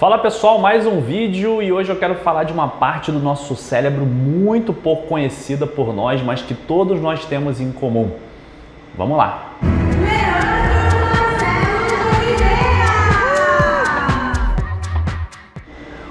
[0.00, 3.54] Fala pessoal, mais um vídeo e hoje eu quero falar de uma parte do nosso
[3.54, 8.10] cérebro muito pouco conhecida por nós, mas que todos nós temos em comum.
[8.96, 9.58] Vamos lá!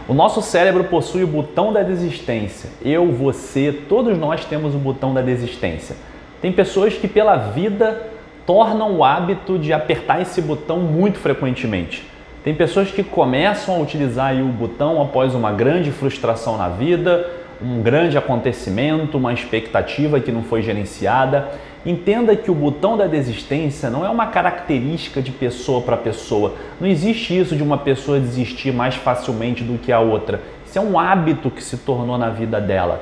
[0.07, 2.69] O nosso cérebro possui o botão da desistência.
[2.85, 5.95] Eu, você, todos nós temos o botão da desistência.
[6.39, 8.07] Tem pessoas que pela vida
[8.45, 12.18] tornam o hábito de apertar esse botão muito frequentemente.
[12.49, 17.29] Tem pessoas que começam a utilizar o botão após uma grande frustração na vida,
[17.61, 21.47] um grande acontecimento, uma expectativa que não foi gerenciada.
[21.85, 26.55] Entenda que o botão da desistência não é uma característica de pessoa para pessoa.
[26.81, 30.41] Não existe isso de uma pessoa desistir mais facilmente do que a outra.
[30.65, 32.99] Isso é um hábito que se tornou na vida dela.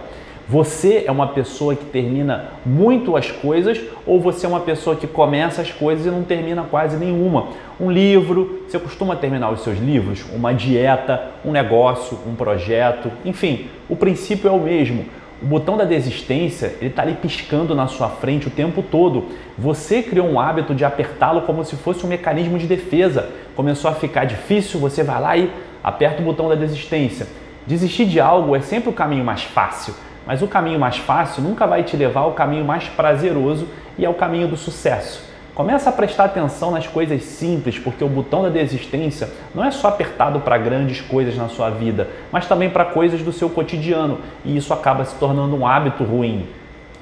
[0.49, 5.05] Você é uma pessoa que termina muito as coisas ou você é uma pessoa que
[5.05, 7.49] começa as coisas e não termina quase nenhuma?
[7.77, 10.23] Um livro, você costuma terminar os seus livros?
[10.33, 15.03] Uma dieta, um negócio, um projeto, enfim, o princípio é o mesmo.
[15.41, 19.25] O botão da desistência ele está ali piscando na sua frente o tempo todo.
[19.57, 23.31] Você criou um hábito de apertá-lo como se fosse um mecanismo de defesa.
[23.53, 25.51] Começou a ficar difícil, você vai lá e
[25.83, 27.27] aperta o botão da desistência.
[27.67, 29.93] Desistir de algo é sempre o caminho mais fácil.
[30.27, 33.65] Mas o caminho mais fácil nunca vai te levar ao caminho mais prazeroso
[33.97, 35.25] e ao caminho do sucesso.
[35.55, 39.87] Começa a prestar atenção nas coisas simples, porque o botão da desistência não é só
[39.87, 44.55] apertado para grandes coisas na sua vida, mas também para coisas do seu cotidiano, e
[44.55, 46.45] isso acaba se tornando um hábito ruim.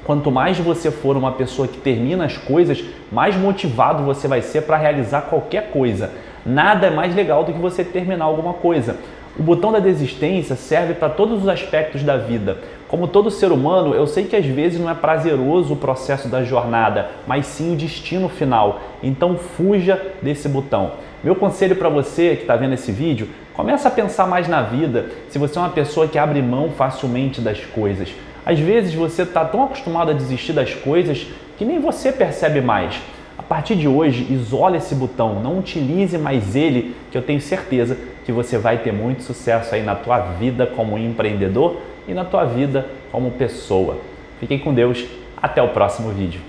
[0.05, 2.81] Quanto mais você for uma pessoa que termina as coisas,
[3.11, 6.11] mais motivado você vai ser para realizar qualquer coisa.
[6.45, 8.97] Nada é mais legal do que você terminar alguma coisa.
[9.37, 12.57] O botão da desistência serve para todos os aspectos da vida.
[12.87, 16.41] Como todo ser humano, eu sei que às vezes não é prazeroso o processo da
[16.41, 18.79] jornada, mas sim o destino final.
[19.03, 20.91] Então fuja desse botão.
[21.21, 25.07] Meu conselho para você que está vendo esse vídeo, começa a pensar mais na vida.
[25.27, 28.13] Se você é uma pessoa que abre mão facilmente das coisas,
[28.45, 33.01] às vezes você está tão acostumado a desistir das coisas que nem você percebe mais.
[33.37, 37.97] A partir de hoje, isole esse botão, não utilize mais ele, que eu tenho certeza
[38.23, 42.45] que você vai ter muito sucesso aí na tua vida como empreendedor e na tua
[42.45, 43.97] vida como pessoa.
[44.39, 45.05] Fiquem com Deus,
[45.41, 46.41] até o próximo vídeo.